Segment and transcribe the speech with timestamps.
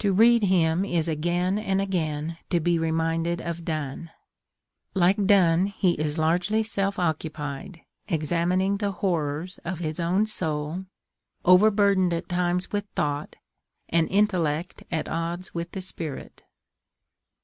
[0.00, 4.10] To read him is again and again to be reminded of Donne.
[4.92, 10.86] Like Donne, he is largely self occupied, examining the horrors of his own soul,
[11.44, 13.36] overburdened at times with thought,
[13.88, 16.42] an intellect at odds with the spirit.